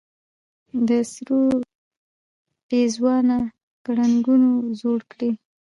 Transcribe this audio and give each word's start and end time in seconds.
د 0.87 0.89
سرو 1.11 1.41
پېزوانه 2.67 3.37
ګړنګو 3.85 4.37
زوړ 4.79 4.99
کړې 5.11 5.29